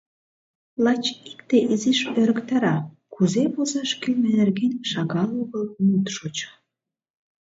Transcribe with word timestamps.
Лач 0.83 1.03
икте 1.31 1.57
изиш 1.73 1.99
ӧрыктара: 2.21 2.75
кузе 3.13 3.43
возаш 3.53 3.91
кӱлмӧ 4.01 4.29
нерген 4.39 4.73
шагал 4.91 5.29
огыл 5.41 5.65
мут 5.85 6.05
шочо. 6.15 6.49